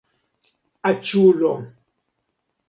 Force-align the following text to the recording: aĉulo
aĉulo 0.91 1.53